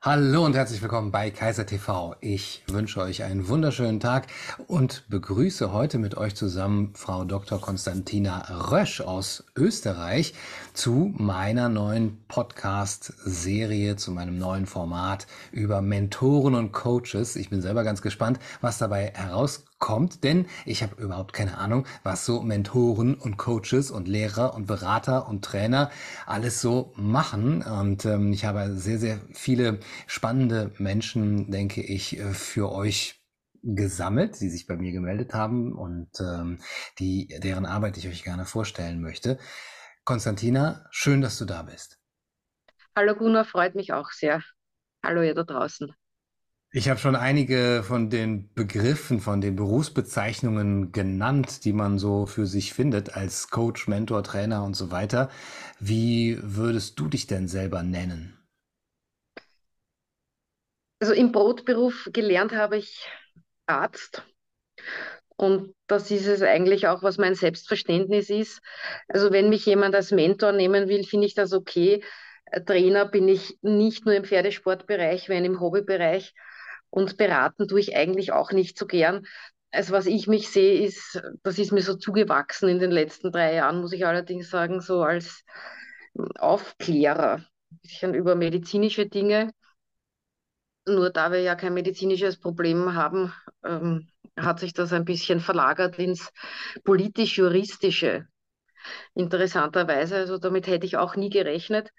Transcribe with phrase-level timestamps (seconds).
[0.00, 2.14] Hallo und herzlich willkommen bei Kaiser TV.
[2.20, 4.28] Ich wünsche euch einen wunderschönen Tag
[4.68, 7.60] und begrüße heute mit euch zusammen Frau Dr.
[7.60, 10.34] Konstantina Rösch aus Österreich
[10.72, 17.34] zu meiner neuen Podcast-Serie, zu meinem neuen Format über Mentoren und Coaches.
[17.34, 21.86] Ich bin selber ganz gespannt, was dabei herauskommt kommt, denn ich habe überhaupt keine Ahnung,
[22.02, 25.90] was so Mentoren und Coaches und Lehrer und Berater und Trainer
[26.26, 27.62] alles so machen.
[27.62, 33.22] Und ähm, ich habe sehr, sehr viele spannende Menschen, denke ich, äh, für euch
[33.62, 36.58] gesammelt, die sich bei mir gemeldet haben und ähm,
[36.98, 39.38] die, deren Arbeit ich euch gerne vorstellen möchte.
[40.04, 41.98] Konstantina, schön, dass du da bist.
[42.96, 44.42] Hallo Gunnar, freut mich auch sehr.
[45.04, 45.94] Hallo ihr da draußen.
[46.70, 52.44] Ich habe schon einige von den Begriffen, von den Berufsbezeichnungen genannt, die man so für
[52.44, 55.30] sich findet als Coach, Mentor, Trainer und so weiter.
[55.80, 58.38] Wie würdest du dich denn selber nennen?
[61.00, 63.08] Also im Brotberuf gelernt habe ich
[63.66, 64.26] Arzt.
[65.36, 68.60] Und das ist es eigentlich auch, was mein Selbstverständnis ist.
[69.08, 72.04] Also wenn mich jemand als Mentor nehmen will, finde ich das okay.
[72.66, 76.34] Trainer bin ich nicht nur im Pferdesportbereich, wenn im Hobbybereich.
[76.90, 79.26] Und beraten tue ich eigentlich auch nicht so gern.
[79.70, 83.54] Also was ich mich sehe, ist, das ist mir so zugewachsen in den letzten drei
[83.54, 85.44] Jahren, muss ich allerdings sagen, so als
[86.38, 89.52] Aufklärer, ein bisschen über medizinische Dinge.
[90.86, 95.98] Nur da wir ja kein medizinisches Problem haben, ähm, hat sich das ein bisschen verlagert
[95.98, 96.32] ins
[96.84, 98.26] politisch-juristische.
[99.14, 101.90] Interessanterweise, also damit hätte ich auch nie gerechnet.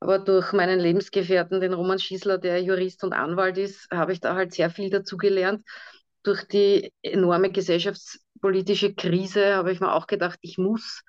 [0.00, 4.34] Aber durch meinen Lebensgefährten, den Roman Schießler, der Jurist und Anwalt ist, habe ich da
[4.34, 5.62] halt sehr viel dazugelernt.
[6.22, 11.02] Durch die enorme gesellschaftspolitische Krise habe ich mir auch gedacht, ich muss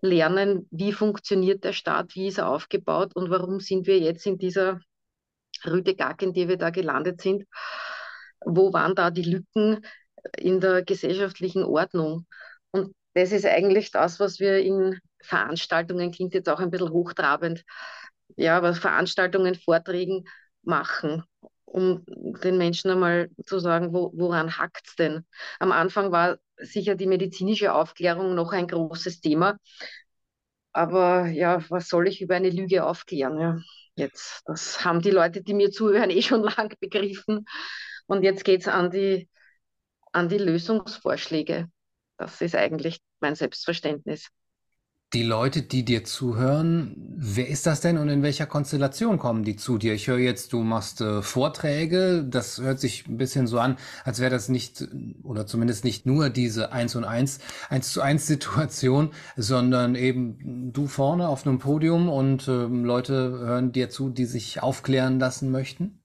[0.00, 4.38] lernen, wie funktioniert der Staat, wie ist er aufgebaut und warum sind wir jetzt in
[4.38, 4.80] dieser
[5.66, 7.44] Rüde Gack, in der wir da gelandet sind.
[8.44, 9.84] Wo waren da die Lücken
[10.36, 12.26] in der gesellschaftlichen Ordnung?
[12.70, 17.64] Und das ist eigentlich das, was wir in Veranstaltungen, klingt jetzt auch ein bisschen hochtrabend,
[18.38, 20.24] ja, was Veranstaltungen, Vorträgen
[20.62, 21.24] machen,
[21.64, 25.24] um den Menschen einmal zu sagen, wo, woran hackt es denn?
[25.60, 29.58] Am Anfang war sicher die medizinische Aufklärung noch ein großes Thema.
[30.72, 33.38] Aber ja, was soll ich über eine Lüge aufklären?
[33.40, 33.58] Ja,
[33.96, 37.44] jetzt, das haben die Leute, die mir zuhören, eh schon lang begriffen.
[38.06, 39.28] Und jetzt geht es an die,
[40.12, 41.70] an die Lösungsvorschläge.
[42.18, 44.30] Das ist eigentlich mein Selbstverständnis.
[45.14, 49.56] Die Leute, die dir zuhören, wer ist das denn und in welcher Konstellation kommen die
[49.56, 49.94] zu dir?
[49.94, 52.26] Ich höre jetzt, du machst äh, Vorträge.
[52.28, 54.86] Das hört sich ein bisschen so an, als wäre das nicht
[55.22, 57.38] oder zumindest nicht nur diese eins und eins,
[57.70, 63.72] eins zu eins Situation, sondern eben du vorne auf einem Podium und äh, Leute hören
[63.72, 66.02] dir zu, die sich aufklären lassen möchten?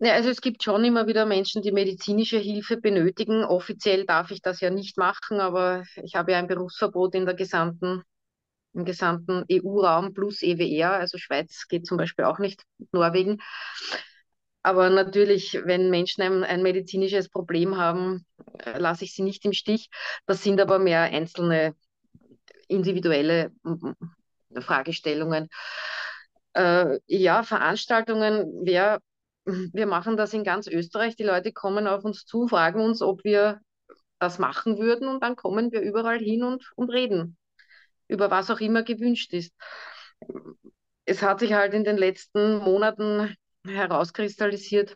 [0.00, 3.44] Ja, also es gibt schon immer wieder Menschen, die medizinische Hilfe benötigen.
[3.44, 7.34] Offiziell darf ich das ja nicht machen, aber ich habe ja ein Berufsverbot in der
[7.34, 8.02] gesamten,
[8.74, 10.92] im gesamten EU-Raum plus EWR.
[10.94, 13.40] Also Schweiz geht zum Beispiel auch nicht, Norwegen.
[14.62, 18.24] Aber natürlich, wenn Menschen ein, ein medizinisches Problem haben,
[18.64, 19.90] äh, lasse ich sie nicht im Stich.
[20.26, 21.74] Das sind aber mehr einzelne
[22.68, 23.52] individuelle
[24.60, 25.48] Fragestellungen.
[26.54, 29.00] Äh, ja, Veranstaltungen, wer
[29.44, 31.16] wir machen das in ganz Österreich.
[31.16, 33.60] Die Leute kommen auf uns zu, fragen uns, ob wir
[34.18, 37.36] das machen würden und dann kommen wir überall hin und, und reden
[38.08, 39.52] über was auch immer gewünscht ist.
[41.06, 43.34] Es hat sich halt in den letzten Monaten
[43.66, 44.94] herauskristallisiert,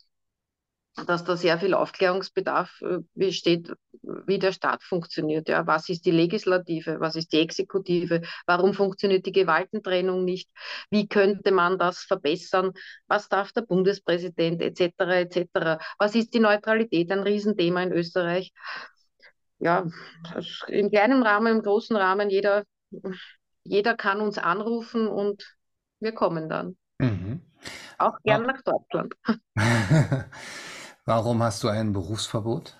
[1.07, 3.73] dass da sehr viel Aufklärungsbedarf äh, besteht,
[4.03, 5.49] wie der Staat funktioniert.
[5.49, 7.01] Ja, was ist die Legislative?
[7.01, 8.23] Was ist die Exekutive?
[8.47, 10.49] Warum funktioniert die Gewaltentrennung nicht?
[10.91, 12.73] Wie könnte man das verbessern?
[13.07, 14.95] Was darf der Bundespräsident etc.
[14.99, 15.79] etc.
[15.99, 17.11] Was ist die Neutralität?
[17.11, 18.53] Ein Riesenthema in Österreich.
[19.61, 19.87] Ja,
[20.69, 22.65] im kleinen Rahmen, im großen Rahmen, jeder,
[23.65, 25.57] jeder kann uns anrufen und
[25.99, 26.77] wir kommen dann.
[26.99, 27.43] Mhm.
[27.99, 29.15] Auch gern nach Deutschland.
[31.09, 32.79] Warum hast du ein Berufsverbot?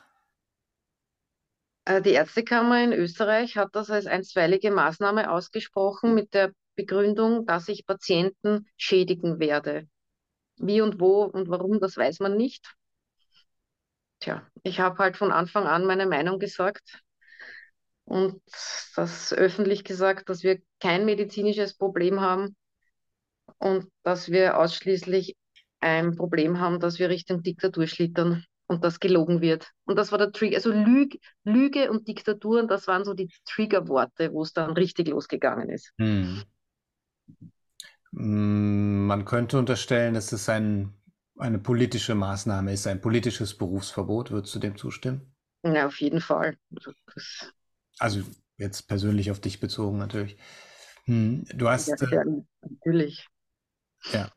[1.87, 7.69] Äh, die Ärztekammer in Österreich hat das als einstweilige Maßnahme ausgesprochen mit der Begründung, dass
[7.69, 9.89] ich Patienten schädigen werde.
[10.59, 12.71] Wie und wo und warum, das weiß man nicht.
[14.21, 17.01] Tja, ich habe halt von Anfang an meine Meinung gesagt
[18.05, 18.43] und
[18.95, 22.55] das öffentlich gesagt, dass wir kein medizinisches Problem haben
[23.57, 25.35] und dass wir ausschließlich
[25.81, 29.71] ein Problem haben, dass wir Richtung Diktatur schlittern und das gelogen wird.
[29.85, 33.31] Und das war der Trigger, also Lüg, Lüge und Diktatur, und das waren so die
[33.47, 35.93] Triggerworte, wo es dann richtig losgegangen ist.
[35.99, 36.43] Hm.
[38.13, 40.95] Mm, man könnte unterstellen, dass es ein,
[41.39, 44.31] eine politische Maßnahme ist, ein politisches Berufsverbot.
[44.31, 45.35] Würdest du dem zustimmen?
[45.63, 46.57] Ja, auf jeden Fall.
[46.71, 46.95] Das
[47.99, 48.23] also
[48.57, 50.37] jetzt persönlich auf dich bezogen natürlich.
[51.05, 51.89] Hm, du hast.
[51.89, 52.25] Ja, ja,
[52.63, 53.27] natürlich.
[54.13, 54.31] Ja.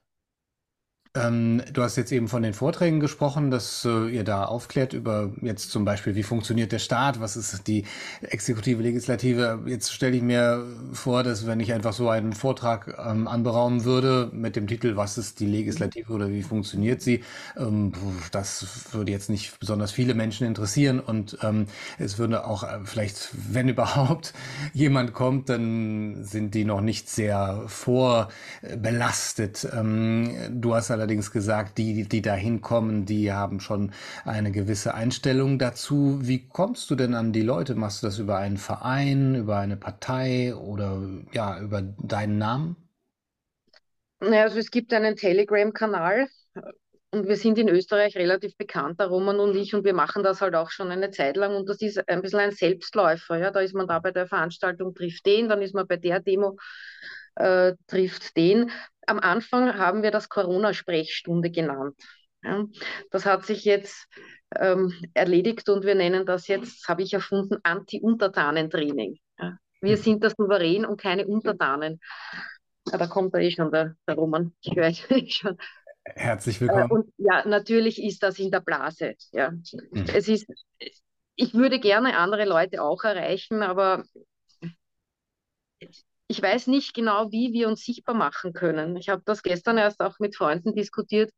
[1.13, 5.29] Ähm, du hast jetzt eben von den Vorträgen gesprochen, dass äh, ihr da aufklärt über
[5.41, 7.83] jetzt zum Beispiel, wie funktioniert der Staat, was ist die
[8.21, 9.59] Exekutive, Legislative.
[9.65, 14.29] Jetzt stelle ich mir vor, dass wenn ich einfach so einen Vortrag ähm, anberaumen würde
[14.31, 17.25] mit dem Titel, was ist die Legislative oder wie funktioniert sie,
[17.57, 17.91] ähm,
[18.31, 21.65] das würde jetzt nicht besonders viele Menschen interessieren und ähm,
[21.99, 24.33] es würde auch äh, vielleicht, wenn überhaupt
[24.73, 29.67] jemand kommt, dann sind die noch nicht sehr vorbelastet.
[29.73, 33.91] Ähm, du hast allerdings gesagt, die, die da hinkommen, die haben schon
[34.25, 36.19] eine gewisse Einstellung dazu.
[36.21, 37.75] Wie kommst du denn an die Leute?
[37.75, 41.01] Machst du das über einen Verein, über eine Partei oder
[41.33, 42.75] ja, über deinen Namen?
[44.19, 46.27] Also es gibt einen Telegram-Kanal
[47.13, 50.41] und wir sind in Österreich relativ bekannt, der Roman und ich, und wir machen das
[50.41, 53.37] halt auch schon eine Zeit lang und das ist ein bisschen ein Selbstläufer.
[53.37, 53.51] Ja?
[53.51, 56.57] Da ist man da bei der Veranstaltung, trifft den, dann ist man bei der Demo,
[57.35, 58.71] äh, trifft den
[59.11, 61.95] am Anfang haben wir das Corona-Sprechstunde genannt.
[62.43, 62.65] Ja,
[63.11, 64.07] das hat sich jetzt
[64.55, 69.17] ähm, erledigt und wir nennen das jetzt, habe ich erfunden, Anti-Untertanen-Training.
[69.39, 71.99] Ja, wir sind das Souverän und keine Untertanen.
[72.91, 74.55] Ja, da kommt da eh schon der, der Roman.
[74.61, 74.91] Ich höre
[75.29, 75.57] schon.
[76.03, 76.89] Herzlich willkommen.
[76.89, 79.13] Äh, und ja, natürlich ist das in der Blase.
[79.31, 79.51] Ja.
[79.51, 80.05] Mhm.
[80.13, 80.47] Es ist,
[81.35, 84.03] ich würde gerne andere Leute auch erreichen, aber
[86.31, 88.95] ich weiß nicht genau, wie wir uns sichtbar machen können.
[88.95, 91.29] Ich habe das gestern erst auch mit Freunden diskutiert.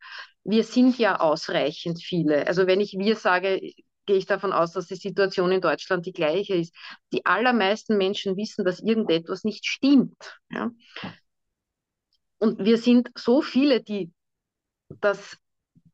[0.44, 2.46] Wir sind ja ausreichend viele.
[2.46, 3.60] Also wenn ich wir sage,
[4.06, 6.76] gehe ich davon aus, dass die Situation in Deutschland die gleiche ist.
[7.12, 10.40] Die allermeisten Menschen wissen, dass irgendetwas nicht stimmt.
[10.52, 10.70] Ja?
[12.38, 14.12] Und wir sind so viele, die
[15.02, 15.38] das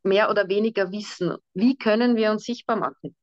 [0.04, 1.38] mehr oder weniger wissen.
[1.54, 3.16] Wie können wir uns sichtbar machen?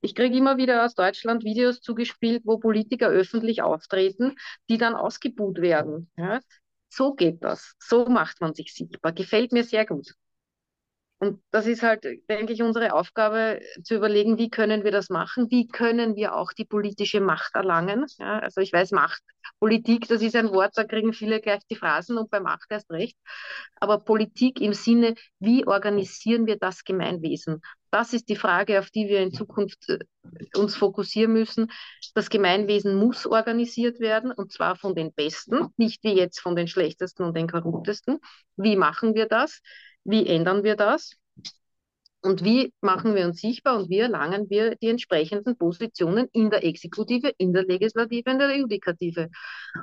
[0.00, 4.36] Ich kriege immer wieder aus Deutschland Videos zugespielt, wo Politiker öffentlich auftreten,
[4.70, 6.10] die dann ausgebuht werden.
[6.16, 6.40] Ja?
[6.88, 7.74] So geht das.
[7.78, 9.12] So macht man sich sichtbar.
[9.12, 10.14] Gefällt mir sehr gut.
[11.20, 15.50] Und das ist halt, denke ich, unsere Aufgabe, zu überlegen, wie können wir das machen?
[15.50, 18.06] Wie können wir auch die politische Macht erlangen?
[18.18, 19.20] Ja, also ich weiß, Macht,
[19.58, 22.88] Politik, das ist ein Wort, da kriegen viele gleich die Phrasen und bei Macht erst
[22.92, 23.16] recht.
[23.80, 27.62] Aber Politik im Sinne, wie organisieren wir das Gemeinwesen?
[27.90, 29.98] Das ist die Frage, auf die wir in Zukunft äh,
[30.54, 31.70] uns fokussieren müssen.
[32.14, 36.68] Das Gemeinwesen muss organisiert werden und zwar von den Besten, nicht wie jetzt von den
[36.68, 38.18] Schlechtesten und den Korruptesten.
[38.56, 39.60] Wie machen wir das?
[40.04, 41.12] Wie ändern wir das?
[42.20, 46.64] Und wie machen wir uns sichtbar und wie erlangen wir die entsprechenden Positionen in der
[46.64, 49.28] Exekutive, in der Legislative, in der Judikative?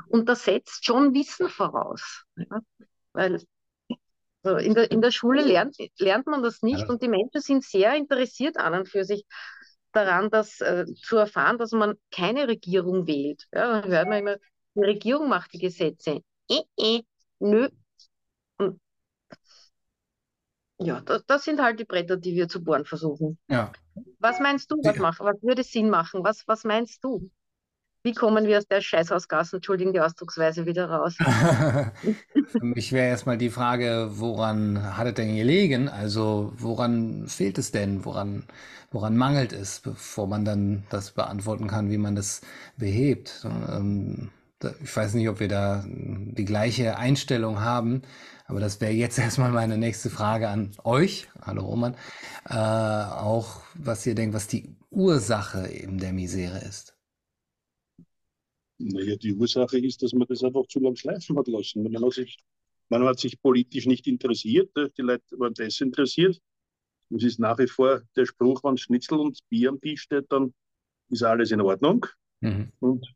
[0.09, 2.25] Und das setzt schon Wissen voraus.
[2.35, 2.59] Ja?
[3.13, 3.41] Weil
[4.45, 6.87] also in, der, in der Schule lernt, lernt man das nicht ja.
[6.87, 9.25] und die Menschen sind sehr interessiert an und für sich
[9.91, 13.45] daran, das äh, zu erfahren, dass man keine Regierung wählt.
[13.53, 14.35] Ja, dann hört man immer,
[14.75, 16.21] die Regierung macht die Gesetze.
[16.49, 17.01] Eh, eh,
[17.39, 17.69] nö,
[20.77, 23.37] ja, das, das, sind halt die Bretter, die wir zu bohren versuchen.
[23.49, 23.71] Ja.
[24.19, 26.23] Was meinst du, was, macht, was würde Sinn machen?
[26.23, 27.29] Was, was meinst du?
[28.05, 31.15] Wie kommen wir aus der Scheißhausgasse, entschuldigen die Ausdrucksweise, wieder raus?
[32.51, 35.89] Für mich wäre erstmal die Frage, woran hat es denn gelegen?
[35.89, 38.05] Also woran fehlt es denn?
[38.05, 38.43] Woran,
[38.91, 42.41] woran mangelt es, bevor man dann das beantworten kann, wie man das
[42.77, 43.43] behebt?
[43.43, 44.29] Ähm,
[44.83, 48.03] ich weiß nicht, ob wir da die gleiche Einstellung haben.
[48.45, 51.95] Aber das wäre jetzt erstmal meine nächste Frage an euch, hallo Roman,
[52.47, 56.94] äh, auch was ihr denkt, was die Ursache eben der Misere ist.
[58.77, 61.83] Naja, die Ursache ist, dass man das einfach zu lang schleifen hat lassen.
[61.83, 62.37] Man hat sich,
[62.89, 66.39] man hat sich politisch nicht interessiert, die Leute waren desinteressiert.
[67.09, 70.53] Es ist nach wie vor der Spruch, wenn Schnitzel und Bier am Tisch steht, dann
[71.09, 72.05] ist alles in Ordnung.
[72.41, 72.71] Mhm.
[72.79, 73.07] Und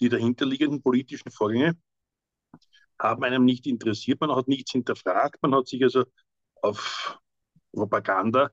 [0.00, 1.76] die dahinterliegenden politischen Vorgänge
[2.98, 6.04] haben einem nicht interessiert, man hat nichts hinterfragt, man hat sich also
[6.62, 7.18] auf
[7.72, 8.50] Propaganda,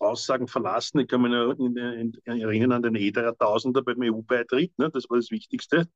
[0.00, 1.00] Aussagen verlassen.
[1.00, 4.90] Ich kann mich erinnern an den Ederer Tausender beim EU-Beitritt, ne?
[4.90, 5.88] das war das Wichtigste.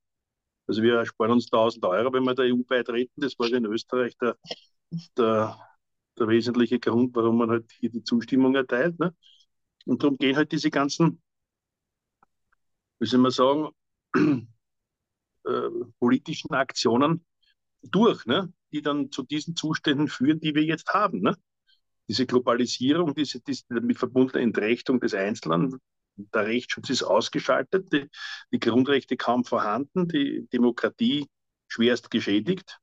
[0.66, 3.20] Also wir ersparen uns 1000 Euro, wenn wir der EU beitreten.
[3.20, 4.37] Das war in Österreich der,
[5.16, 5.58] der,
[6.18, 8.99] der wesentliche Grund, warum man halt hier die Zustimmung erteilt.
[8.99, 9.14] Ne?
[9.84, 11.23] Und darum gehen halt diese ganzen,
[12.99, 13.68] wie soll man sagen,
[15.44, 17.25] äh, politischen Aktionen
[17.82, 18.52] durch, ne?
[18.73, 21.20] die dann zu diesen Zuständen führen, die wir jetzt haben.
[21.20, 21.37] Ne?
[22.08, 25.80] Diese Globalisierung, diese, diese damit verbundene Entrechtung des Einzelnen,
[26.16, 28.08] der Rechtsschutz ist ausgeschaltet, die,
[28.52, 31.26] die Grundrechte kaum vorhanden, die Demokratie
[31.68, 32.78] schwerst geschädigt.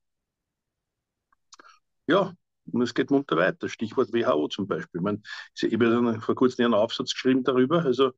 [2.07, 2.33] ja,
[2.71, 3.69] und es geht munter weiter.
[3.69, 4.99] Stichwort WHO zum Beispiel.
[4.99, 5.21] Ich, meine,
[5.55, 7.83] ich habe vor kurzem einen Aufsatz geschrieben darüber.
[7.83, 8.11] Also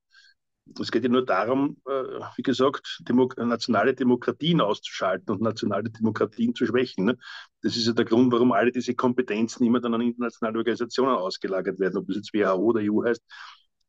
[0.79, 6.55] es geht ja nur darum, äh, wie gesagt, Demo nationale Demokratien auszuschalten und nationale Demokratien
[6.55, 7.05] zu schwächen.
[7.05, 7.17] Ne?
[7.61, 11.79] Das ist ja der Grund, warum alle diese Kompetenzen immer dann an internationale Organisationen ausgelagert
[11.79, 11.97] werden.
[11.97, 13.21] Ob das jetzt WHO oder EU heißt,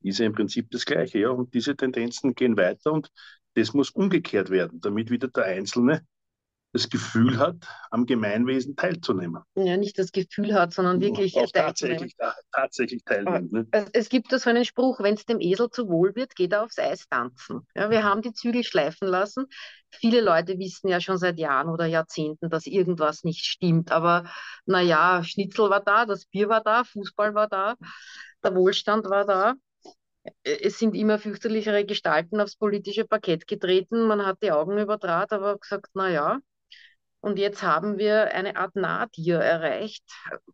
[0.02, 1.21] ist ja im Prinzip das Gleiche.
[1.21, 1.31] Ja?
[1.31, 3.09] Und diese Tendenzen gehen weiter und
[3.54, 6.04] das muss umgekehrt werden, damit wieder der Einzelne
[6.75, 7.57] das Gefühl hat,
[7.90, 9.43] am Gemeinwesen teilzunehmen.
[9.54, 12.16] Ja, nicht das Gefühl hat, sondern wirklich auch tatsächlich,
[12.52, 13.52] tatsächlich teilnimmt.
[13.52, 13.66] Ne?
[13.93, 16.64] Es gibt da so einen Spruch, wenn es dem Esel zu wohl wird, geht er
[16.64, 17.61] aufs Eis tanzen.
[17.76, 19.47] Ja, wir haben die Zügel schleifen lassen.
[19.93, 23.93] Viele Leute wissen ja schon seit Jahren oder Jahrzehnten, dass irgendwas nicht stimmt.
[23.93, 24.28] Aber
[24.66, 27.76] naja, Schnitzel war da, das Bier war da, Fußball war da,
[28.43, 29.54] der Wohlstand war da
[30.43, 34.07] es sind immer fürchterlichere Gestalten aufs politische Parkett getreten.
[34.07, 36.38] Man hat die Augen überdraht, aber gesagt, na ja,
[37.25, 40.04] und jetzt haben wir eine Art Nadir erreicht.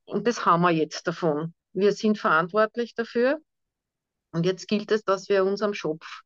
[0.04, 1.52] Und das haben wir jetzt davon.
[1.72, 3.40] Wir sind verantwortlich dafür.
[4.30, 6.20] Und jetzt gilt es, dass wir uns am Schopf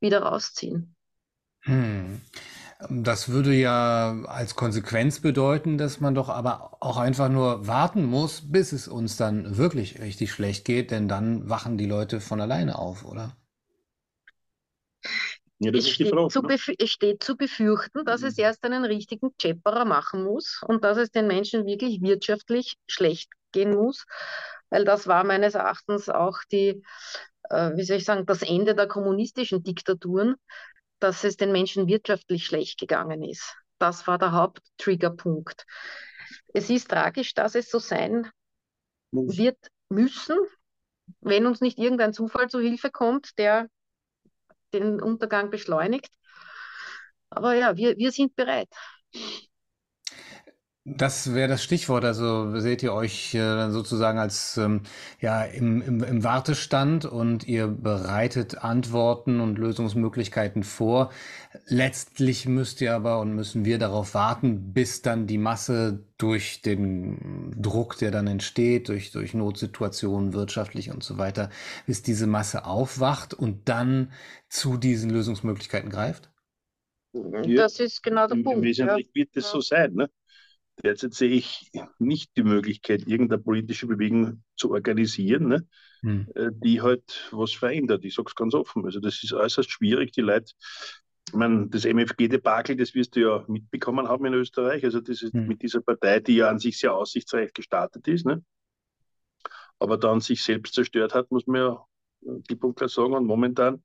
[0.00, 0.96] wieder rausziehen.
[1.60, 2.22] Hm.
[2.88, 8.50] Das würde ja als Konsequenz bedeuten, dass man doch aber auch einfach nur warten muss,
[8.50, 12.78] bis es uns dann wirklich richtig schlecht geht, denn dann wachen die Leute von alleine
[12.78, 13.36] auf, oder?
[15.64, 16.54] Ja, es, steht Frage, zu ne?
[16.78, 18.28] es, steht zu befürchten, dass mhm.
[18.28, 23.30] es erst einen richtigen Chepperer machen muss und dass es den Menschen wirklich wirtschaftlich schlecht
[23.52, 24.04] gehen muss,
[24.70, 26.82] weil das war meines Erachtens auch die,
[27.50, 30.34] äh, wie soll ich sagen, das Ende der kommunistischen Diktaturen,
[30.98, 33.54] dass es den Menschen wirtschaftlich schlecht gegangen ist.
[33.78, 35.64] Das war der Haupttriggerpunkt.
[36.54, 38.28] Es ist tragisch, dass es so sein
[39.12, 40.38] wird müssen,
[41.20, 43.68] wenn uns nicht irgendein Zufall zu Hilfe kommt, der
[44.72, 46.10] den Untergang beschleunigt.
[47.30, 48.68] Aber ja, wir, wir sind bereit.
[50.84, 52.04] Das wäre das Stichwort.
[52.04, 54.80] Also seht ihr euch äh, sozusagen als ähm,
[55.20, 61.12] ja im, im, im Wartestand und ihr bereitet Antworten und Lösungsmöglichkeiten vor.
[61.66, 67.54] Letztlich müsst ihr aber und müssen wir darauf warten, bis dann die Masse durch den
[67.56, 71.50] Druck, der dann entsteht, durch, durch Notsituationen wirtschaftlich und so weiter,
[71.86, 74.10] bis diese Masse aufwacht und dann
[74.48, 76.32] zu diesen Lösungsmöglichkeiten greift?
[77.12, 78.62] Ja, das ist genau der Punkt.
[78.62, 79.14] Wesentlich ja.
[79.14, 79.92] wird es so sein.
[79.94, 80.10] Ne?
[80.82, 85.66] Derzeit sehe ich nicht die Möglichkeit, irgendeine politische Bewegung zu organisieren, ne,
[86.00, 86.28] hm.
[86.34, 88.04] Äh, die halt was verändert.
[88.04, 88.84] Ich sage es ganz offen.
[88.84, 90.12] Also das ist äußerst schwierig.
[90.12, 90.52] Die Leute,
[91.28, 94.84] ich meine, das MFG-Debakel, das wirst du ja mitbekommen haben in Österreich.
[94.84, 95.46] Also das ist hm.
[95.46, 98.44] mit dieser Partei, die ja an sich sehr aussichtsreich gestartet ist, ne,
[99.78, 101.86] aber dann sich selbst zerstört hat, muss man ja
[102.20, 103.14] die Punkte sagen.
[103.14, 103.82] Und momentan,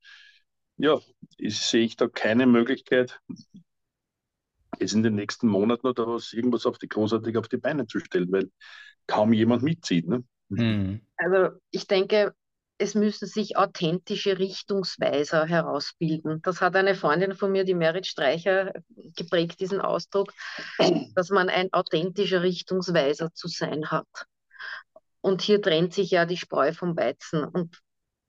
[0.76, 0.98] ja,
[1.38, 3.20] sehe ich da keine Möglichkeit,
[4.80, 8.00] jetzt in den nächsten Monaten oder was irgendwas auf die großartig auf die Beine zu
[8.00, 8.50] stellen, weil
[9.06, 10.06] kaum jemand mitzieht.
[10.08, 10.24] Ne?
[10.48, 11.00] Mhm.
[11.16, 12.34] Also ich denke,
[12.78, 16.40] es müssen sich authentische Richtungsweiser herausbilden.
[16.42, 18.72] Das hat eine Freundin von mir, die Merit Streicher,
[19.16, 20.32] geprägt, diesen Ausdruck,
[21.14, 24.06] dass man ein authentischer Richtungsweiser zu sein hat.
[25.20, 27.44] Und hier trennt sich ja die Spreu vom Weizen.
[27.44, 27.80] Und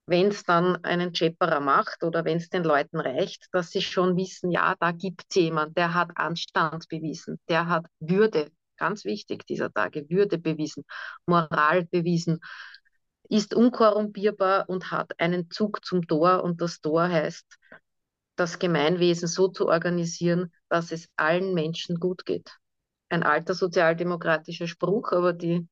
[0.10, 4.18] wenn es dann einen Chepperer macht oder wenn es den Leuten reicht, dass sie schon
[4.18, 9.46] wissen, ja, da gibt es jemand, der hat Anstand bewiesen, der hat Würde, ganz wichtig
[9.46, 10.84] dieser Tage, Würde bewiesen,
[11.26, 12.40] Moral bewiesen,
[13.30, 17.46] ist unkorrumpierbar und hat einen Zug zum Tor und das Tor heißt,
[18.36, 22.50] das Gemeinwesen so zu organisieren, dass es allen Menschen gut geht.
[23.10, 25.68] Ein alter sozialdemokratischer Spruch, aber die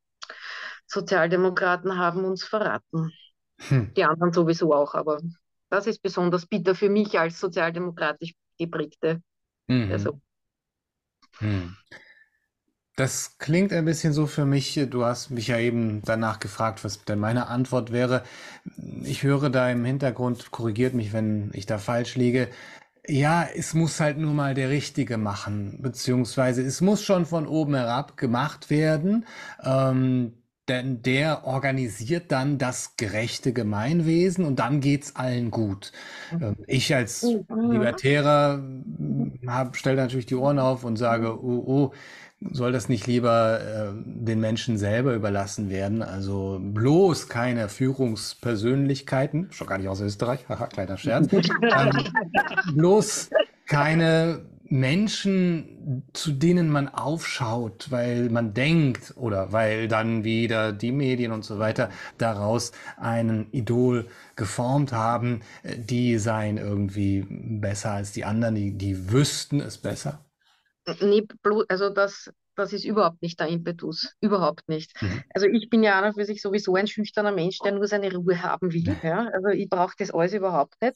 [0.86, 3.12] Sozialdemokraten haben uns verraten.
[3.70, 3.94] Hm.
[3.96, 5.20] Die anderen sowieso auch, aber
[5.70, 9.22] das ist besonders bitter für mich als sozialdemokratisch geprägte
[9.68, 9.90] mhm.
[9.90, 10.22] Person.
[11.40, 11.76] Hm.
[12.96, 17.06] Das klingt ein bisschen so für mich, du hast mich ja eben danach gefragt, was
[17.06, 18.24] denn meine Antwort wäre.
[19.04, 22.48] Ich höre da im Hintergrund, korrigiert mich, wenn ich da falsch liege.
[23.08, 27.76] Ja, es muss halt nur mal der Richtige machen, beziehungsweise es muss schon von oben
[27.76, 29.28] herab gemacht werden.
[29.64, 30.34] Ähm,
[30.68, 35.92] denn der organisiert dann das gerechte Gemeinwesen und dann geht's allen gut.
[36.32, 37.72] Ähm, ich als mhm.
[37.72, 38.62] Libertärer
[39.74, 41.94] stelle natürlich die Ohren auf und sage, oh, oh,
[42.40, 46.04] soll das nicht lieber äh, den Menschen selber überlassen werden?
[46.04, 51.92] Also bloß keine Führungspersönlichkeiten, schon gar nicht aus Österreich, haha, kleiner Scherz, ähm,
[52.76, 53.32] bloß
[53.66, 55.77] keine Menschen,
[56.14, 61.60] zu denen man aufschaut, weil man denkt oder weil dann wieder die Medien und so
[61.60, 69.12] weiter daraus einen Idol geformt haben, die seien irgendwie besser als die anderen, die, die
[69.12, 70.20] wüssten es besser?
[71.02, 71.26] Nee,
[71.70, 74.16] also das das ist überhaupt nicht der Impetus.
[74.20, 75.00] Überhaupt nicht.
[75.02, 75.24] Mhm.
[75.34, 78.42] Also ich bin ja auch für sich sowieso ein schüchterner Mensch, der nur seine Ruhe
[78.42, 78.98] haben will.
[79.04, 79.30] Ja?
[79.32, 80.96] Also ich brauche das alles überhaupt nicht.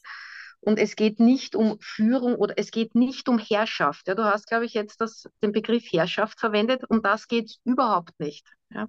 [0.61, 4.07] Und es geht nicht um Führung oder es geht nicht um Herrschaft.
[4.07, 6.83] Ja, du hast, glaube ich, jetzt das, den Begriff Herrschaft verwendet.
[6.87, 8.47] Um das geht es überhaupt nicht.
[8.69, 8.87] Ja.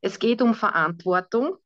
[0.00, 1.56] Es geht um Verantwortung.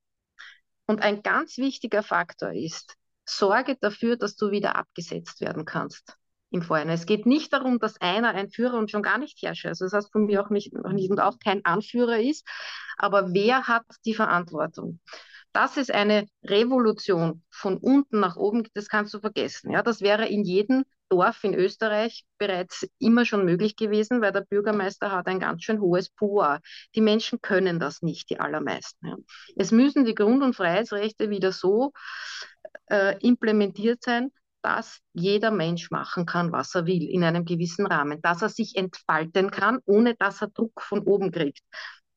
[0.87, 2.95] Und ein ganz wichtiger Faktor ist,
[3.25, 6.17] sorge dafür, dass du wieder abgesetzt werden kannst
[6.51, 6.95] im Vorhinein.
[6.95, 9.81] Es geht nicht darum, dass einer ein Führer und schon gar nicht Herrscher ist.
[9.81, 12.47] Das heißt von mir auch nicht und auch kein Anführer ist.
[12.99, 15.01] Aber wer hat die Verantwortung?
[15.57, 19.71] Das ist eine Revolution von unten nach oben, das kannst du vergessen.
[19.71, 24.43] Ja, das wäre in jedem Dorf in Österreich bereits immer schon möglich gewesen, weil der
[24.43, 26.61] Bürgermeister hat ein ganz schön hohes Pouvoir.
[26.95, 29.07] Die Menschen können das nicht, die allermeisten.
[29.07, 29.17] Ja.
[29.57, 31.93] Es müssen die Grund- und Freiheitsrechte wieder so
[32.91, 38.21] äh, implementiert sein, dass jeder Mensch machen kann, was er will, in einem gewissen Rahmen,
[38.21, 41.63] dass er sich entfalten kann, ohne dass er Druck von oben kriegt.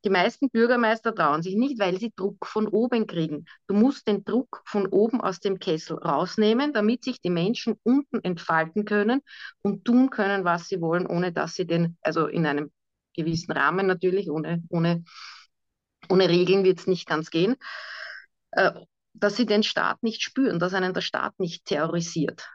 [0.05, 3.45] Die meisten Bürgermeister trauen sich nicht, weil sie Druck von oben kriegen.
[3.67, 8.23] Du musst den Druck von oben aus dem Kessel rausnehmen, damit sich die Menschen unten
[8.23, 9.21] entfalten können
[9.61, 12.71] und tun können, was sie wollen, ohne dass sie den, also in einem
[13.13, 15.03] gewissen Rahmen natürlich, ohne, ohne,
[16.09, 17.57] ohne Regeln wird es nicht ganz gehen,
[18.51, 18.71] äh,
[19.13, 22.47] dass sie den Staat nicht spüren, dass einen der Staat nicht terrorisiert.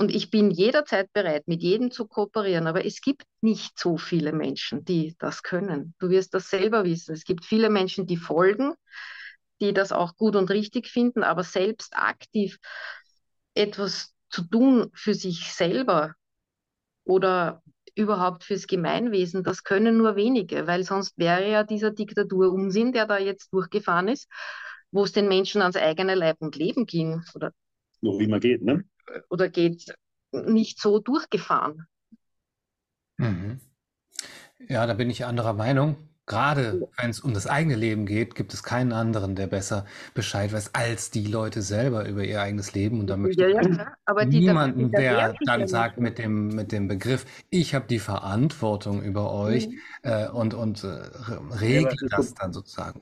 [0.00, 4.32] Und ich bin jederzeit bereit, mit jedem zu kooperieren, aber es gibt nicht so viele
[4.32, 5.94] Menschen, die das können.
[5.98, 7.12] Du wirst das selber wissen.
[7.12, 8.72] Es gibt viele Menschen, die folgen,
[9.60, 12.56] die das auch gut und richtig finden, aber selbst aktiv
[13.52, 16.14] etwas zu tun für sich selber
[17.04, 17.62] oder
[17.94, 23.04] überhaupt fürs Gemeinwesen, das können nur wenige, weil sonst wäre ja dieser Diktatur Unsinn, der
[23.04, 24.30] da jetzt durchgefahren ist,
[24.92, 27.22] wo es den Menschen ans eigene Leib und Leben ging.
[27.34, 27.52] Oder
[28.00, 28.82] noch wie man geht, ne?
[29.28, 29.94] Oder geht
[30.32, 31.86] nicht so durchgefahren.
[33.18, 33.60] Mhm.
[34.68, 35.96] Ja, da bin ich anderer Meinung.
[36.26, 40.52] Gerade wenn es um das eigene Leben geht, gibt es keinen anderen, der besser Bescheid
[40.52, 43.00] weiß als die Leute selber über ihr eigenes Leben.
[43.00, 47.26] Und da möchte ja, ja, aber niemanden, der dann sagt mit dem, mit dem Begriff,
[47.50, 49.78] ich habe die Verantwortung über euch mhm.
[50.04, 51.02] äh, und, und äh,
[51.60, 53.00] regelt das dann sozusagen.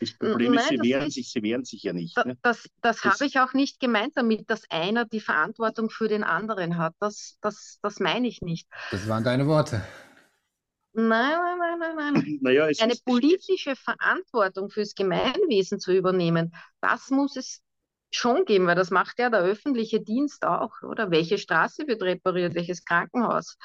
[0.00, 2.16] Das Problem Nein, ist, sie wehren, sich, sie wehren sich ja nicht.
[2.24, 2.36] Ne?
[2.42, 6.24] Das, das, das habe ich auch nicht gemeint damit, dass einer die Verantwortung für den
[6.24, 6.94] anderen hat.
[7.00, 8.68] Das, das, das meine ich nicht.
[8.90, 9.82] Das waren deine Worte.
[10.92, 12.38] Nein, nein, nein, nein, nein.
[12.42, 17.62] Naja, Eine politische Verantwortung fürs Gemeinwesen zu übernehmen, das muss es
[18.10, 21.10] schon geben, weil das macht ja der öffentliche Dienst auch, oder?
[21.10, 23.58] Welche Straße wird repariert, welches Krankenhaus?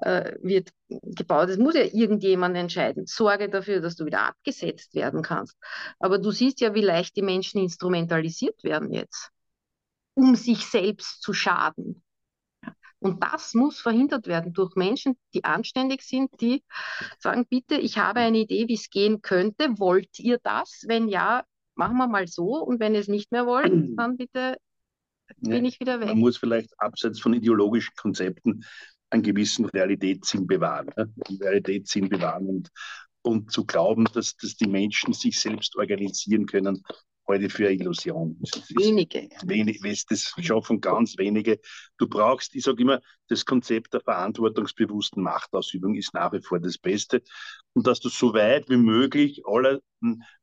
[0.00, 1.48] Äh, wird gebaut.
[1.48, 3.06] Es muss ja irgendjemand entscheiden.
[3.06, 5.56] Sorge dafür, dass du wieder abgesetzt werden kannst.
[5.98, 9.30] Aber du siehst ja, wie leicht die Menschen instrumentalisiert werden jetzt,
[10.14, 12.02] um sich selbst zu schaden.
[13.00, 16.64] Und das muss verhindert werden durch Menschen, die anständig sind, die
[17.20, 19.78] sagen, bitte, ich habe eine Idee, wie es gehen könnte.
[19.78, 20.84] Wollt ihr das?
[20.86, 21.44] Wenn ja,
[21.76, 22.56] machen wir mal so.
[22.56, 24.56] Und wenn ihr es nicht mehr wollt, dann bitte
[25.40, 26.08] bin ja, ich wieder weg.
[26.08, 28.64] Man muss vielleicht abseits von ideologischen Konzepten
[29.10, 30.90] einen gewissen Realitätssinn bewahren.
[30.96, 31.12] Ne?
[31.40, 32.68] Realitätssinn bewahren und,
[33.22, 36.82] und zu glauben, dass, dass die Menschen sich selbst organisieren können,
[37.28, 38.40] heute für eine Illusion.
[38.70, 39.28] Wenige.
[39.44, 41.60] Wenig, das schaffen ganz wenige.
[41.98, 46.78] Du brauchst, ich sage immer, das Konzept der verantwortungsbewussten Machtausübung ist nach wie vor das
[46.78, 47.22] Beste.
[47.74, 49.82] Und dass du so weit wie möglich alle,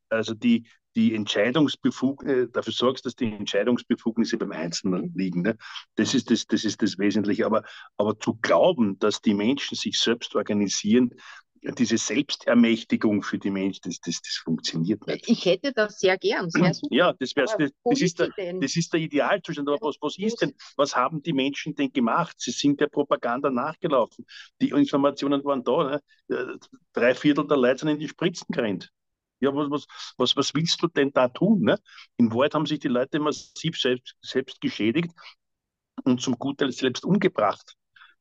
[0.09, 5.41] also die, die Entscheidungsbefugnisse, dafür sorgst, dass die Entscheidungsbefugnisse beim Einzelnen liegen.
[5.41, 5.57] Ne?
[5.95, 7.45] Das, ist das, das ist das Wesentliche.
[7.45, 7.63] Aber,
[7.97, 11.11] aber zu glauben, dass die Menschen sich selbst organisieren,
[11.73, 15.27] diese Selbstermächtigung für die Menschen, das, das, das funktioniert nicht.
[15.27, 16.49] Ich hätte das sehr gern.
[16.49, 18.29] Sehr ja, das, wär's, das, das, ist der,
[18.59, 19.67] das ist der Idealzustand.
[19.67, 20.53] Aber was, was ist denn?
[20.77, 22.35] Was haben die Menschen denn gemacht?
[22.39, 24.25] Sie sind der Propaganda nachgelaufen.
[24.61, 26.01] Die Informationen waren da.
[26.29, 26.59] Ne?
[26.93, 28.91] Drei Viertel der Leute sind in die Spritzen gerannt.
[29.39, 29.85] Ja, was, was,
[30.17, 31.61] was, was willst du denn da tun?
[31.61, 31.79] Ne?
[32.17, 35.11] In Wahrheit haben sich die Leute massiv selbst, selbst geschädigt
[36.03, 37.75] und zum Gutteil selbst umgebracht.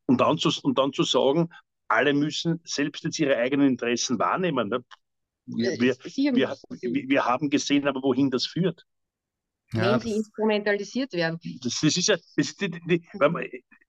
[0.07, 1.49] Und dann, zu, und dann zu sagen,
[1.89, 4.69] alle müssen selbst jetzt ihre eigenen Interessen wahrnehmen.
[4.69, 4.85] Ne?
[5.47, 5.97] Wir, wir,
[6.35, 8.85] wir, wir, haben gesehen, aber wohin das führt.
[9.73, 9.99] Wenn ja.
[9.99, 11.39] sie instrumentalisiert werden.
[11.63, 13.09] Das, das ist ja, das, ist die, die,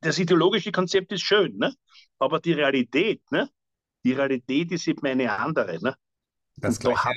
[0.01, 1.73] das ideologische Konzept ist schön, ne?
[2.19, 3.49] aber die Realität, ne?
[4.03, 5.79] die Realität ist eben eine andere.
[5.81, 5.95] Ne?
[6.57, 7.09] Das Gleiche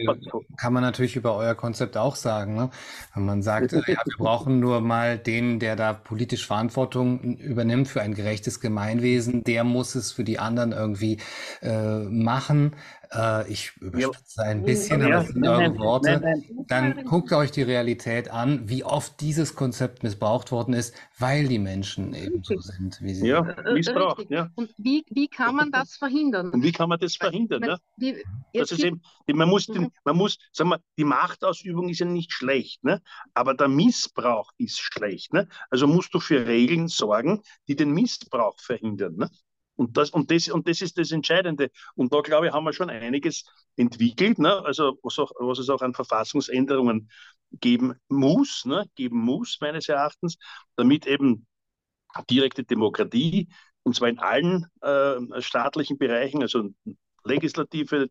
[0.56, 2.56] kann man natürlich über euer Konzept auch sagen.
[2.56, 2.70] Ne?
[3.14, 8.02] Wenn man sagt, ja, wir brauchen nur mal den, der da politisch Verantwortung übernimmt für
[8.02, 11.18] ein gerechtes Gemeinwesen, der muss es für die anderen irgendwie
[11.62, 12.74] äh, machen.
[13.12, 16.20] Äh, ich überspitze ein bisschen, aber das sind eure Worte.
[16.20, 20.94] Nein, nein, Dann guckt euch die Realität an, wie oft dieses Konzept missbraucht worden ist,
[21.18, 23.66] weil die Menschen eben so sind, wie sie ja, sind.
[23.66, 24.30] Ja, missbraucht.
[24.30, 24.50] Ja.
[24.56, 26.50] Und wie, wie kann man das verhindern?
[26.50, 27.62] Und wie kann man das verhindern?
[27.62, 27.78] Ja?
[27.96, 29.92] Wie, das ist eben, man muss, den, mhm.
[30.04, 33.00] man muss, sagen wir, die Machtausübung ist ja nicht schlecht, ne?
[33.32, 35.32] aber der Missbrauch ist schlecht.
[35.32, 35.48] Ne?
[35.70, 39.16] Also musst du für Regeln sorgen, die den Missbrauch verhindern.
[39.16, 39.30] Ne?
[39.78, 41.70] Und das, und, das, und das ist das Entscheidende.
[41.94, 43.44] Und da, glaube ich, haben wir schon einiges
[43.76, 44.64] entwickelt, ne?
[44.64, 47.08] also was, auch, was es auch an Verfassungsänderungen
[47.52, 48.86] geben muss, ne?
[48.96, 50.36] geben muss, meines Erachtens,
[50.74, 51.46] damit eben
[52.28, 53.48] direkte Demokratie,
[53.84, 56.70] und zwar in allen äh, staatlichen Bereichen, also
[57.24, 58.08] Legislative,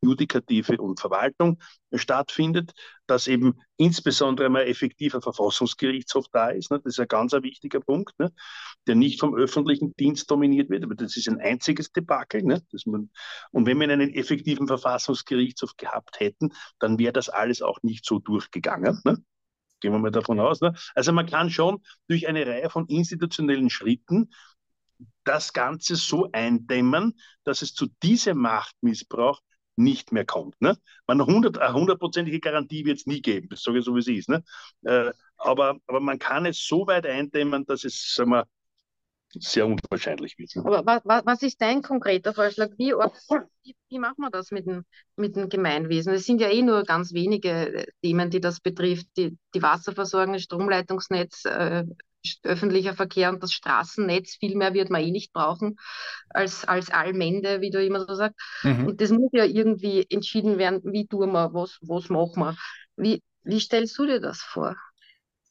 [0.00, 1.60] Judikative und Verwaltung
[1.94, 2.72] stattfindet,
[3.06, 6.70] dass eben insbesondere ein effektiver Verfassungsgerichtshof da ist.
[6.70, 6.80] Ne?
[6.82, 8.32] Das ist ein ganz ein wichtiger Punkt, ne?
[8.86, 12.42] der nicht vom öffentlichen Dienst dominiert wird, aber das ist ein einziges Debakel.
[12.42, 12.62] Ne?
[12.86, 13.10] Man,
[13.50, 18.18] und wenn wir einen effektiven Verfassungsgerichtshof gehabt hätten, dann wäre das alles auch nicht so
[18.18, 19.00] durchgegangen.
[19.04, 19.22] Ne?
[19.80, 20.60] Gehen wir mal davon aus.
[20.60, 20.74] Ne?
[20.94, 24.30] Also man kann schon durch eine Reihe von institutionellen Schritten
[25.24, 29.40] das Ganze so eindämmen, dass es zu diesem Machtmissbrauch
[29.76, 30.60] nicht mehr kommt.
[30.60, 30.76] Ne?
[31.06, 34.28] Man, eine hundertprozentige Garantie wird es nie geben, das sage ich so, wie es ist.
[34.28, 34.42] Ne?
[34.82, 38.46] Äh, aber, aber man kann es so weit eindämmen, dass es sagen wir,
[39.38, 40.54] sehr unwahrscheinlich wird.
[40.58, 42.68] Aber was, was ist dein konkreter Vorschlag?
[42.76, 44.84] Wie, wie, wie machen wir das mit dem,
[45.16, 46.12] mit dem Gemeinwesen?
[46.12, 49.06] Es sind ja eh nur ganz wenige Themen, die das betrifft.
[49.16, 51.84] Die, die Wasserversorgung, das Stromleitungsnetz, äh,
[52.42, 55.76] öffentlicher Verkehr und das Straßennetz, viel mehr wird man eh nicht brauchen
[56.30, 58.38] als, als Allmende, wie du immer so sagst.
[58.62, 58.86] Mhm.
[58.86, 62.56] Und das muss ja irgendwie entschieden werden, wie tun wir, was, was machen wir.
[62.96, 64.76] Wie, wie stellst du dir das vor?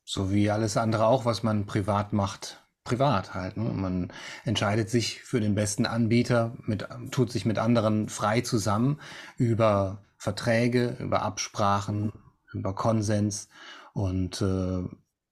[0.03, 2.57] So wie alles andere auch, was man privat macht.
[2.83, 3.57] Privat halt.
[3.57, 3.65] Ne?
[3.65, 4.11] Man
[4.43, 8.99] entscheidet sich für den besten Anbieter, mit, tut sich mit anderen frei zusammen
[9.37, 12.11] über Verträge, über Absprachen,
[12.53, 13.49] über Konsens
[13.93, 14.83] und äh,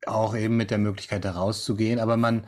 [0.05, 1.99] auch eben mit der Möglichkeit, da rauszugehen.
[1.99, 2.45] Aber man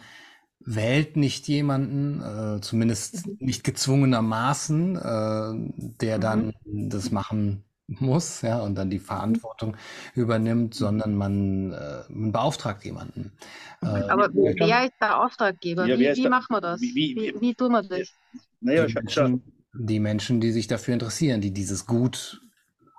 [0.59, 3.37] wählt nicht jemanden, äh, zumindest mhm.
[3.39, 6.89] nicht gezwungenermaßen, äh, der dann mhm.
[6.89, 9.75] das machen muss, ja, und dann die Verantwortung
[10.15, 13.33] übernimmt, sondern man, äh, man beauftragt jemanden.
[13.81, 15.85] Äh, Aber wer ist der Auftraggeber?
[15.85, 16.79] Ja, wie, wie machen wir das?
[16.79, 18.13] Wie, wie, wie, wie tun wir das?
[18.61, 22.41] Naja, die, Menschen, die Menschen, die sich dafür interessieren, die dieses Gut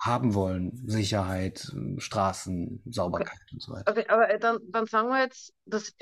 [0.02, 0.82] haben wollen.
[0.84, 3.52] Sicherheit, Straßen, Sauberkeit okay.
[3.52, 3.92] und so weiter.
[3.92, 5.94] Okay, aber äh, dann, dann sagen wir jetzt, das,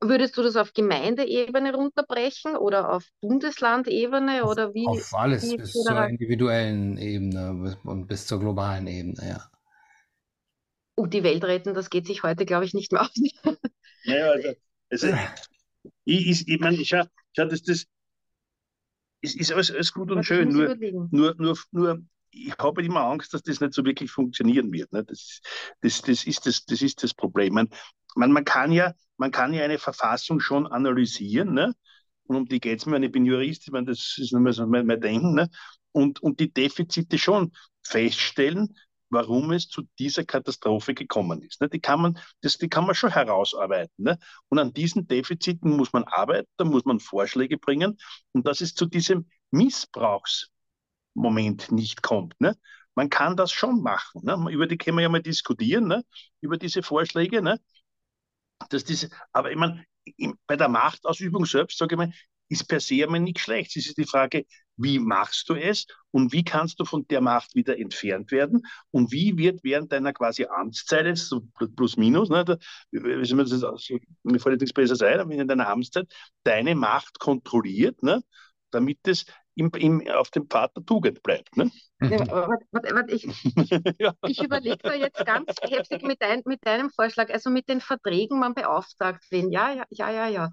[0.00, 4.86] würdest du das auf Gemeindeebene runterbrechen oder auf Bundeslandebene auf, oder wie?
[4.86, 9.50] Auf alles, wie bis zur individuellen Ebene und bis zur globalen Ebene, ja.
[10.94, 13.14] Und die Welt retten, das geht sich heute, glaube ich, nicht mehr aus.
[14.04, 14.48] naja, also,
[14.90, 15.06] also
[16.04, 17.86] ich, ich, ich meine, ich, ich, das, das
[19.22, 20.76] ist, ist alles, alles gut und Was schön, nur,
[21.10, 24.92] nur, nur, nur ich habe immer Angst, dass das nicht so wirklich funktionieren wird.
[24.92, 25.04] Ne?
[25.04, 25.40] Das,
[25.80, 27.54] das, das, ist das, das ist das Problem.
[27.54, 27.68] Man,
[28.14, 31.54] man, kann ja, man kann ja eine Verfassung schon analysieren.
[31.54, 31.74] Ne?
[32.24, 33.02] Und um die geht es mir.
[33.02, 35.34] Ich bin Jurist, ich meine, das ist nicht mehr so mein, mein Denken.
[35.34, 35.48] Ne?
[35.92, 38.76] Und, und die Defizite schon feststellen,
[39.10, 41.60] warum es zu dieser Katastrophe gekommen ist.
[41.60, 41.68] Ne?
[41.68, 44.04] Die, kann man, das, die kann man schon herausarbeiten.
[44.04, 44.18] Ne?
[44.48, 47.98] Und an diesen Defiziten muss man arbeiten, da muss man Vorschläge bringen.
[48.32, 50.50] Und dass es zu diesem Missbrauchs
[51.14, 52.40] Moment nicht kommt.
[52.40, 52.56] Ne?
[52.94, 54.22] Man kann das schon machen.
[54.24, 54.36] Ne?
[54.50, 56.04] Über die können wir ja mal diskutieren, ne?
[56.40, 57.42] über diese Vorschläge.
[57.42, 57.60] Ne?
[58.70, 59.84] Dass diese, aber ich meine,
[60.46, 62.12] bei der Machtausübung selbst, sage ich mal,
[62.50, 63.76] ist per se einmal nicht schlecht.
[63.76, 64.44] Es ist die Frage,
[64.76, 69.12] wie machst du es und wie kannst du von der Macht wieder entfernt werden und
[69.12, 71.42] wie wird während deiner quasi Amtszeit, so
[71.76, 72.56] plus minus, ne, da,
[72.90, 73.18] mir,
[74.22, 78.22] mir fällt nichts besser ein, in deiner Amtszeit deine Macht kontrolliert, ne,
[78.70, 79.26] damit es
[79.60, 81.56] im, im, auf dem Pfad der Tugend bleibt.
[81.56, 81.70] Ne?
[82.00, 82.26] Ja,
[82.72, 83.24] warte, warte, ich,
[83.98, 84.14] ja.
[84.26, 88.38] ich überlege da jetzt ganz heftig mit, ein, mit deinem Vorschlag, also mit den Verträgen,
[88.38, 89.50] man beauftragt wen.
[89.50, 90.50] Ja, ja, ja, ja, ja.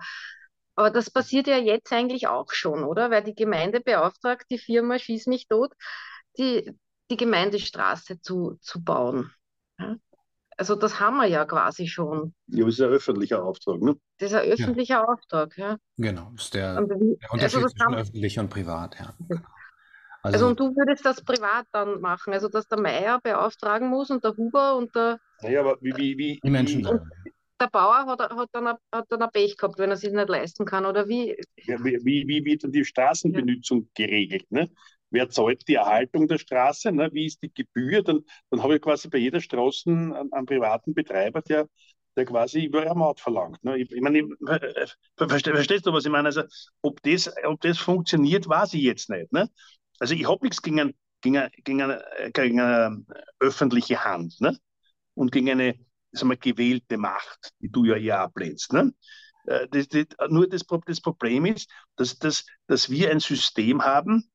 [0.75, 3.09] Aber das passiert ja jetzt eigentlich auch schon, oder?
[3.09, 5.71] Weil die Gemeinde beauftragt die Firma Schieß mich tot,
[6.37, 6.71] die,
[7.09, 9.31] die Gemeindestraße zu, zu bauen.
[9.79, 9.95] Ja?
[10.57, 12.33] Also das haben wir ja quasi schon.
[12.47, 13.95] Ja, aber es ist ein öffentlicher Auftrag, ne?
[14.17, 15.03] Das ist ein öffentlicher ja.
[15.05, 15.77] Auftrag, ja.
[15.97, 16.97] Genau, das ist der, der
[17.31, 19.13] Unterschied also zwischen öffentlich und privat, ja.
[19.27, 19.41] Genau.
[20.23, 24.09] Also, also, und du würdest das privat dann machen, also dass der Meier beauftragen muss
[24.09, 25.19] und der Huber und der.
[25.41, 29.05] Naja, aber wie, wie, wie die Menschen wie, der Bauer hat, hat, dann ein, hat
[29.09, 31.35] dann ein Pech gehabt, wenn er sich nicht leisten kann, oder wie?
[31.63, 34.05] Ja, wie, wie, wird dann die Straßenbenutzung ja.
[34.05, 34.51] geregelt?
[34.51, 34.69] Ne?
[35.09, 37.09] Wer zahlt die Erhaltung der Straße, ne?
[37.13, 40.93] wie ist die Gebühr, dann, dann habe ich quasi bei jeder Straße einen, einen privaten
[40.93, 41.67] Betreiber, der,
[42.15, 43.63] der quasi über eine Maut verlangt.
[43.63, 43.77] Ne?
[43.77, 44.27] Ich, ich meine,
[45.17, 46.27] verstehst, verstehst du, was ich meine?
[46.27, 46.43] Also,
[46.81, 49.31] ob das, ob das funktioniert, weiß ich jetzt nicht.
[49.31, 49.49] Ne?
[49.99, 51.97] Also ich habe nichts gegen, gegen, gegen,
[52.33, 53.05] gegen eine
[53.39, 54.57] öffentliche Hand ne?
[55.13, 55.75] und gegen eine
[56.11, 58.73] sagen wir, gewählte Macht, die du ja eher ablehnst.
[58.73, 58.93] Ne?
[59.45, 64.29] Äh, das, das, nur das, das, Problem ist, dass, dass, dass wir ein System haben,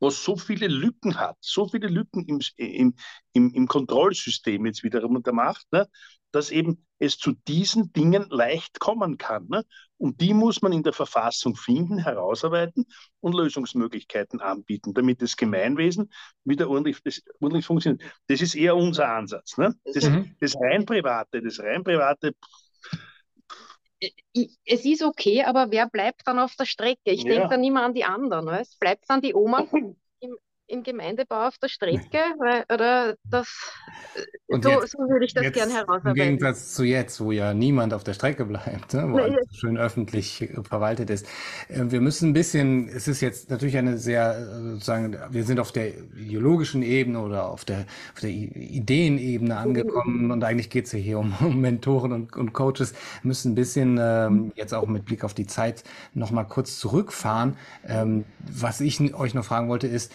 [0.00, 2.94] was so viele Lücken hat, so viele Lücken im, im,
[3.32, 5.88] im, im Kontrollsystem jetzt wiederum der Macht, ne,
[6.32, 9.46] dass eben es zu diesen Dingen leicht kommen kann.
[9.48, 9.64] Ne?
[9.96, 12.84] Und die muss man in der Verfassung finden, herausarbeiten
[13.20, 16.12] und Lösungsmöglichkeiten anbieten, damit das Gemeinwesen
[16.44, 18.02] wieder ordentlich, das, ordentlich funktioniert.
[18.28, 19.56] Das ist eher unser Ansatz.
[19.56, 19.74] Ne?
[19.84, 20.36] Das, mhm.
[20.40, 22.34] das rein private, das rein private.
[24.64, 27.10] Es ist okay, aber wer bleibt dann auf der Strecke?
[27.10, 27.32] Ich ja.
[27.32, 28.48] denke dann immer an die anderen.
[28.48, 29.66] Es bleibt dann die Oma
[30.68, 32.18] im Gemeindebau auf der Strecke?
[32.38, 33.72] Weil, oder das,
[34.48, 36.10] und so, jetzt, so würde ich das gerne herausarbeiten.
[36.10, 39.76] Im Gegensatz zu jetzt, wo ja niemand auf der Strecke bleibt, ne, wo alles schön
[39.76, 41.26] öffentlich verwaltet ist.
[41.68, 45.58] Äh, wir müssen ein bisschen, es ist jetzt natürlich eine sehr, äh, sozusagen, wir sind
[45.58, 50.92] auf der ideologischen Ebene oder auf der, auf der Ideenebene angekommen und eigentlich geht es
[50.92, 52.92] ja hier um, um Mentoren und, und, Coaches.
[53.22, 55.82] Wir müssen ein bisschen ähm, jetzt auch mit Blick auf die Zeit
[56.14, 57.56] nochmal kurz zurückfahren.
[57.86, 60.12] Ähm, was ich euch noch fragen wollte ist,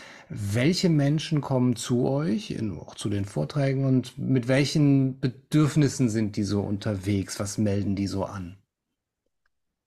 [0.53, 6.35] welche Menschen kommen zu euch, in, auch zu den Vorträgen und mit welchen Bedürfnissen sind
[6.35, 7.39] die so unterwegs?
[7.39, 8.57] Was melden die so an?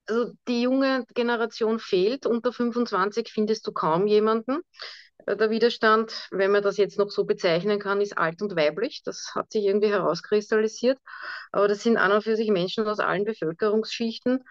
[0.07, 2.25] Also die junge Generation fehlt.
[2.25, 4.61] Unter 25 findest du kaum jemanden.
[5.27, 9.01] Der Widerstand, wenn man das jetzt noch so bezeichnen kann, ist alt und weiblich.
[9.03, 10.99] Das hat sich irgendwie herauskristallisiert.
[11.51, 14.43] Aber das sind an und für sich Menschen aus allen Bevölkerungsschichten,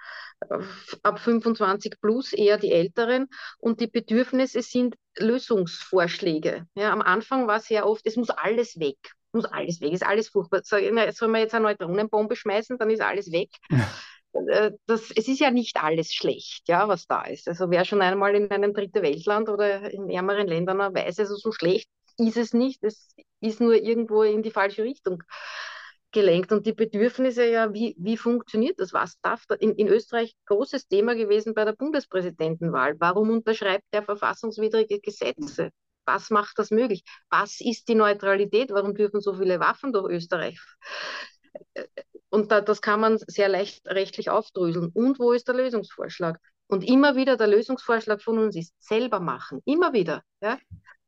[1.03, 3.29] ab 25 plus, eher die Älteren.
[3.59, 6.67] Und die Bedürfnisse sind Lösungsvorschläge.
[6.75, 8.99] Ja, am Anfang war es sehr oft, es muss alles weg.
[9.33, 10.63] Muss alles weg, ist alles furchtbar.
[10.65, 13.51] Soll man jetzt eine Neutronenbombe schmeißen, dann ist alles weg.
[13.71, 13.89] Ja.
[14.35, 17.49] Äh, das, es ist ja nicht alles schlecht, ja, was da ist.
[17.49, 21.53] Also wer schon einmal in einem dritte Weltland oder in ärmeren Ländern weiß, also so
[21.53, 22.83] schlecht ist es nicht.
[22.85, 23.09] Es
[23.41, 25.23] ist nur irgendwo in die falsche Richtung
[26.13, 26.53] gelenkt.
[26.53, 28.93] Und die Bedürfnisse, ja, wie, wie funktioniert das?
[28.93, 29.57] Was darf da?
[29.57, 32.95] In, in Österreich großes Thema gewesen bei der Bundespräsidentenwahl.
[32.99, 35.71] Warum unterschreibt der verfassungswidrige Gesetze?
[36.07, 37.03] Was macht das möglich?
[37.31, 38.71] Was ist die Neutralität?
[38.71, 40.59] Warum dürfen so viele Waffen durch Österreich
[42.35, 44.91] und da, das kann man sehr leicht rechtlich aufdröseln.
[44.93, 46.41] Und wo ist der Lösungsvorschlag?
[46.67, 49.61] Und immer wieder der Lösungsvorschlag von uns ist, selber machen.
[49.65, 50.25] Immer wieder.
[50.43, 50.59] Ja?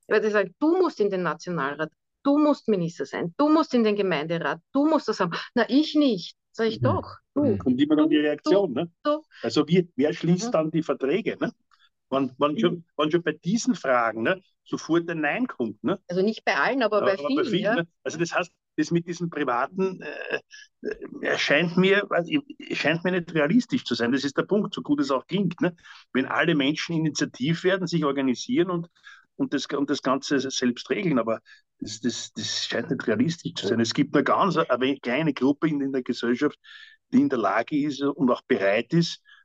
[0.06, 1.90] Weil die sagen, du musst in den Nationalrat,
[2.22, 5.32] du musst Minister sein, du musst in den Gemeinderat, du musst das haben.
[5.54, 6.36] Na, ich nicht.
[6.52, 6.84] Sag ich mhm.
[6.84, 7.16] doch.
[7.34, 7.42] Du.
[7.42, 7.58] Mhm.
[7.58, 8.72] Kommt immer dann die Reaktion.
[8.72, 8.90] Du, ne?
[9.02, 9.22] Du.
[9.42, 10.52] Also wie, wer schließt mhm.
[10.52, 11.36] dann die Verträge?
[11.40, 11.50] Ne?
[12.08, 12.84] Wann, wann, schon, mhm.
[12.94, 15.82] wann schon bei diesen Fragen ne, sofort ein Nein kommt.
[15.82, 15.98] Ne?
[16.06, 17.36] Also nicht bei allen, aber, aber bei vielen.
[17.36, 17.74] Bei vielen ja?
[17.74, 17.88] ne?
[18.04, 20.40] Also das heißt, das mit diesem Privaten äh,
[21.22, 22.06] erscheint, mir,
[22.68, 24.12] erscheint mir nicht realistisch zu sein.
[24.12, 25.60] Das ist der Punkt, so gut es auch klingt.
[25.60, 25.74] Ne?
[26.12, 28.88] Wenn alle Menschen initiativ werden, sich organisieren und,
[29.36, 31.40] und, das, und das Ganze selbst regeln, aber
[31.78, 33.80] das, das, das scheint nicht realistisch zu sein.
[33.80, 36.58] Es gibt eine ganz eine kleine Gruppe in, in der Gesellschaft,
[37.12, 39.35] die in der Lage ist und auch bereit ist, äh, äh,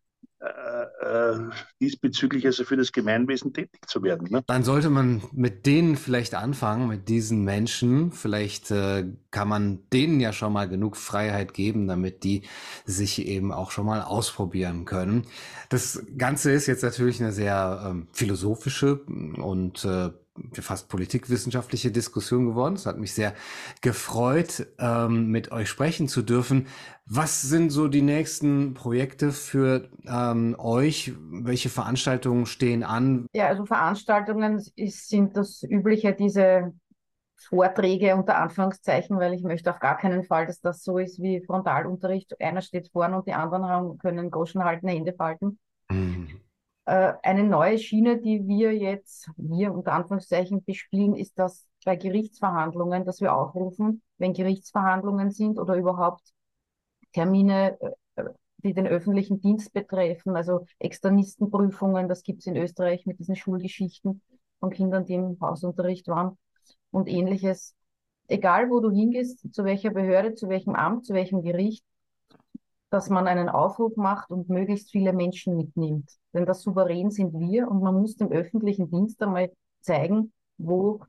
[1.79, 4.27] diesbezüglich also für das Gemeinwesen tätig zu werden.
[4.29, 4.43] Ne?
[4.47, 8.11] Dann sollte man mit denen vielleicht anfangen, mit diesen Menschen.
[8.11, 12.43] Vielleicht äh, kann man denen ja schon mal genug Freiheit geben, damit die
[12.85, 15.27] sich eben auch schon mal ausprobieren können.
[15.69, 20.09] Das Ganze ist jetzt natürlich eine sehr ähm, philosophische und äh,
[20.53, 22.75] fast politikwissenschaftliche Diskussion geworden.
[22.75, 23.33] Es hat mich sehr
[23.81, 26.67] gefreut, ähm, mit euch sprechen zu dürfen.
[27.05, 31.13] Was sind so die nächsten Projekte für ähm, euch?
[31.31, 33.27] Welche Veranstaltungen stehen an?
[33.33, 36.73] Ja, also Veranstaltungen ist, sind das übliche, diese
[37.49, 41.43] Vorträge unter Anführungszeichen, weil ich möchte auf gar keinen Fall, dass das so ist wie
[41.43, 42.39] Frontalunterricht.
[42.39, 45.59] Einer steht vorne und die anderen haben, können Groschen halten, Hände falten.
[45.89, 46.27] Mhm.
[46.91, 53.05] Äh, eine neue Schiene, die wir jetzt, wir unter Anführungszeichen bespielen, ist das bei Gerichtsverhandlungen,
[53.05, 56.33] dass wir aufrufen, wenn Gerichtsverhandlungen sind oder überhaupt
[57.13, 57.79] Termine,
[58.17, 58.23] äh,
[58.57, 64.21] die den öffentlichen Dienst betreffen, also Externistenprüfungen, das gibt es in Österreich mit diesen Schulgeschichten
[64.59, 66.37] von Kindern, die im Hausunterricht waren
[66.91, 67.73] und ähnliches.
[68.27, 71.85] Egal, wo du hingehst, zu welcher Behörde, zu welchem Amt, zu welchem Gericht,
[72.91, 76.11] dass man einen Aufruf macht und möglichst viele Menschen mitnimmt.
[76.33, 79.49] Denn das Souverän sind wir und man muss dem öffentlichen Dienst einmal
[79.79, 81.01] zeigen, wo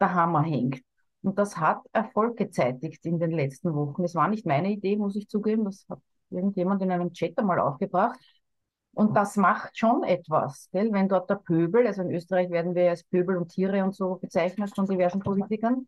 [0.00, 0.82] der Hammer hängt.
[1.22, 4.04] Und das hat Erfolg gezeitigt in den letzten Wochen.
[4.04, 5.64] Es war nicht meine Idee, muss ich zugeben.
[5.66, 8.18] Das hat irgendjemand in einem Chat einmal aufgebracht.
[8.92, 10.92] Und das macht schon etwas, gell?
[10.92, 14.16] wenn dort der Pöbel, also in Österreich werden wir als Pöbel und Tiere und so
[14.16, 15.86] bezeichnet von diversen Politikern,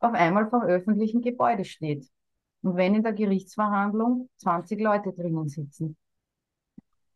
[0.00, 2.06] auf einmal vor öffentlichen Gebäude steht.
[2.64, 5.96] Und wenn in der Gerichtsverhandlung 20 Leute drinnen sitzen.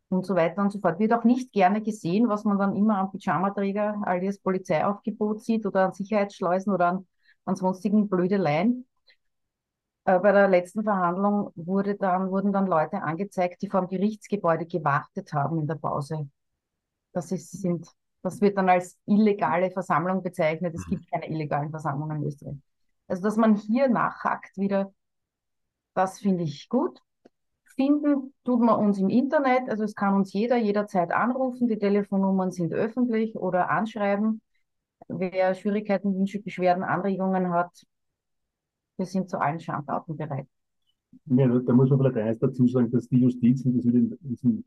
[0.09, 0.99] und so weiter und so fort.
[0.99, 5.85] Wird auch nicht gerne gesehen, was man dann immer am Pyjamaträger alias Polizeiaufgebot sieht oder
[5.85, 7.07] an Sicherheitsschleusen oder an,
[7.45, 8.85] an sonstigen Blödeleien.
[10.05, 14.65] Äh, bei der letzten Verhandlung wurde dann, wurden dann Leute angezeigt, die vor dem Gerichtsgebäude
[14.65, 16.29] gewartet haben in der Pause.
[17.11, 17.87] Das, ist, sind,
[18.21, 20.75] das wird dann als illegale Versammlung bezeichnet.
[20.75, 20.91] Es mhm.
[20.91, 22.57] gibt keine illegalen Versammlungen in Österreich.
[23.07, 24.91] Also, dass man hier nachhakt wieder,
[25.93, 26.99] das finde ich gut.
[27.75, 32.51] Finden tut man uns im Internet, also es kann uns jeder jederzeit anrufen, die Telefonnummern
[32.51, 34.41] sind öffentlich oder anschreiben.
[35.07, 37.71] Wer Schwierigkeiten, Wünsche, Beschwerden, Anregungen hat,
[38.97, 40.47] wir sind zu allen Schandtaten bereit.
[41.25, 44.17] Ja, da muss man vielleicht eines dazu sagen, dass die Justiz, und das wird in,
[44.43, 44.63] in,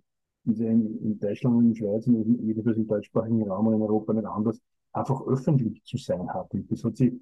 [0.47, 4.27] in, in Deutschland und in Schweiz und jedenfalls im deutschsprachigen Raum und in Europa nicht
[4.27, 4.59] anders,
[4.93, 6.53] einfach öffentlich zu sein hat.
[6.55, 7.13] Und das hat sich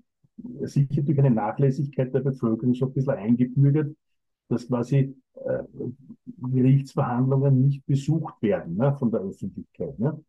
[0.62, 3.94] sicher durch eine Nachlässigkeit der Bevölkerung so ein bisschen eingebürgert,
[4.48, 5.62] dass quasi äh,
[6.38, 9.98] Gerichtsverhandlungen nicht besucht werden ne, von der Öffentlichkeit.
[9.98, 10.22] Ne?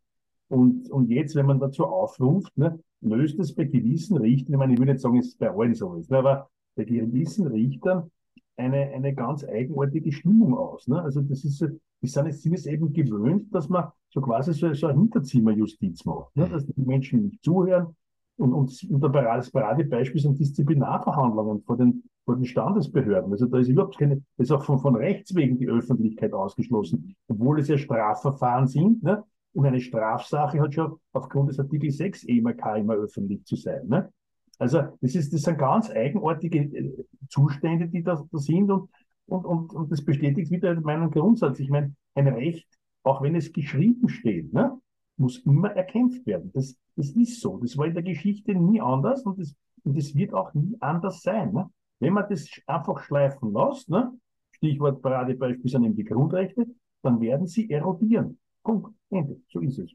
[0.48, 4.74] Und, und jetzt, wenn man dazu aufruft, ne, löst es bei gewissen Richtern, ich meine,
[4.74, 8.10] ich würde nicht sagen, es ist bei allen so ist, ne, aber bei gewissen Richtern
[8.56, 10.86] eine, eine ganz eigenartige Stimmung aus.
[10.88, 11.00] Ne?
[11.02, 11.64] Also das ist,
[12.02, 16.36] die sind, sind es eben gewöhnt, dass man so quasi so, so eine Hinterzimmerjustiz macht,
[16.36, 16.46] ne?
[16.46, 16.50] Mhm.
[16.50, 17.96] dass die Menschen nicht zuhören.
[18.36, 23.32] Und, und, und das Paradebeispiel sind Disziplinarverhandlungen vor den vor den Standesbehörden.
[23.32, 27.60] Also da ist überhaupt keine, ist auch von, von Rechts wegen die Öffentlichkeit ausgeschlossen, obwohl
[27.60, 29.02] es ja Strafverfahren sind.
[29.02, 29.24] Ne?
[29.54, 33.86] Und eine Strafsache hat schon aufgrund des Artikel 6 EMK immer öffentlich zu sein.
[33.88, 34.12] Ne?
[34.58, 38.88] Also das, ist, das sind ganz eigenartige äh, Zustände, die da, da sind und,
[39.26, 41.58] und, und, und das bestätigt wieder meinen Grundsatz.
[41.58, 42.68] Ich meine, ein Recht,
[43.02, 44.78] auch wenn es geschrieben steht, ne,
[45.16, 46.50] muss immer erkämpft werden.
[46.54, 47.58] Das, das ist so.
[47.58, 51.22] Das war in der Geschichte nie anders und das, und das wird auch nie anders
[51.22, 51.52] sein.
[51.52, 51.70] Ne?
[52.00, 54.12] Wenn man das einfach schleifen lässt, ne,
[54.52, 56.66] Stichwort Paradebeispiel sind eben die Grundrechte,
[57.02, 58.38] dann werden sie erodieren.
[58.62, 58.94] Punkt.
[59.10, 59.40] Ende.
[59.48, 59.90] So ist es.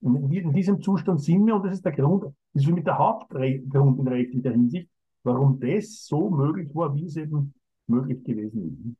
[0.00, 2.84] Und in diesem Zustand sind wir, und das ist der Grund, das ist für mich
[2.84, 4.88] der Hauptgrund in rechtlicher Hinsicht,
[5.22, 7.54] warum das so möglich war, wie es eben
[7.86, 8.96] möglich gewesen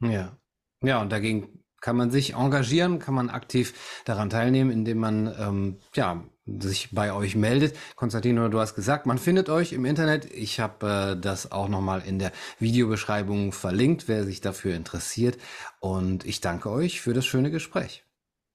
[0.00, 0.10] ist.
[0.10, 0.36] Ja.
[0.82, 5.78] Ja, und dagegen kann man sich engagieren, kann man aktiv daran teilnehmen, indem man ähm,
[5.94, 6.22] ja
[6.58, 7.76] sich bei euch meldet.
[7.94, 10.24] Konstantino, du hast gesagt, man findet euch im Internet.
[10.32, 15.38] Ich habe äh, das auch nochmal in der Videobeschreibung verlinkt, wer sich dafür interessiert.
[15.80, 18.04] Und ich danke euch für das schöne Gespräch.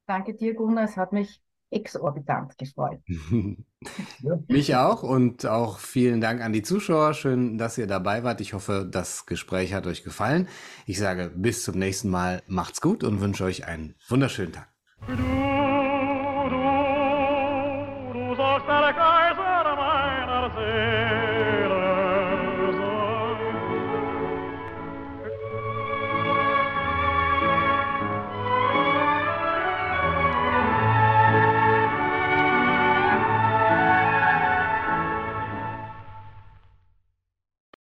[0.08, 0.84] Danke dir, Gunnar.
[0.84, 1.42] Es hat mich
[1.76, 3.00] exorbitant gefreut.
[4.48, 7.14] Mich auch und auch vielen Dank an die Zuschauer.
[7.14, 8.42] Schön, dass ihr dabei wart.
[8.42, 10.48] Ich hoffe, das Gespräch hat euch gefallen.
[10.86, 12.42] Ich sage bis zum nächsten Mal.
[12.48, 14.70] Macht's gut und wünsche euch einen wunderschönen Tag.